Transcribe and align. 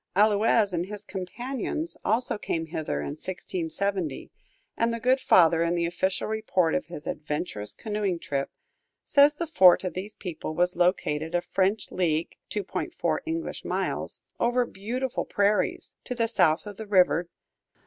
Allouez 0.15 0.73
and 0.73 0.87
his 0.87 1.03
companions 1.03 1.95
also 2.03 2.39
came 2.39 2.65
hither 2.65 3.01
in 3.01 3.09
1670, 3.11 4.31
and 4.75 4.91
the 4.91 4.99
good 4.99 5.19
father, 5.19 5.61
in 5.61 5.75
the 5.75 5.85
official 5.85 6.27
report 6.27 6.73
of 6.73 6.87
his 6.87 7.05
adventurous 7.05 7.75
canoeing 7.75 8.17
trip, 8.17 8.49
says 9.03 9.35
the 9.35 9.45
fort 9.45 9.83
of 9.83 9.93
these 9.93 10.15
people 10.15 10.55
was 10.55 10.75
located 10.75 11.35
a 11.35 11.41
French 11.41 11.91
league 11.91 12.35
(2.4 12.49 13.19
English 13.27 13.63
miles) 13.63 14.21
"over 14.39 14.65
beautiful 14.65 15.23
prairies" 15.23 15.93
to 16.03 16.15
the 16.15 16.25
south 16.27 16.65
of 16.65 16.77
the 16.77 16.87
river. 16.87 17.29